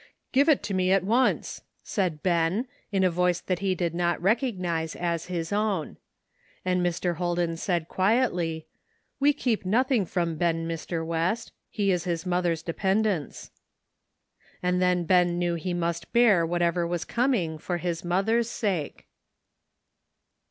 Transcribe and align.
"Give 0.31 0.49
it 0.49 0.63
to 0.63 0.73
me 0.73 0.91
at 0.91 1.03
once," 1.03 1.61
said 1.83 2.23
Ben, 2.23 2.67
in 2.91 3.03
a 3.03 3.11
voice 3.11 3.39
that 3.39 3.59
he 3.59 3.75
did 3.75 3.93
not 3.93 4.19
recognize 4.19 4.95
as 4.95 5.25
his 5.25 5.53
own. 5.53 5.97
And 6.65 6.81
Mr. 6.83 7.17
Holden 7.17 7.55
said 7.55 7.87
quietly, 7.87 8.65
"We 9.19 9.31
keep 9.31 9.63
nothing 9.63 10.07
from 10.07 10.37
Ben, 10.37 10.67
Mr. 10.67 11.05
West; 11.05 11.51
he 11.69 11.91
is 11.91 12.05
his 12.05 12.25
mother's 12.25 12.63
depen 12.63 13.03
dence." 13.03 13.51
And 14.63 14.81
then 14.81 15.03
Ben 15.03 15.37
knew 15.37 15.53
he 15.53 15.71
must 15.75 16.11
bear 16.11 16.47
whatever 16.47 16.87
was 16.87 17.05
coming, 17.05 17.59
for 17.59 17.77
his 17.77 18.03
mother's 18.03 18.49
sake. 18.49 19.05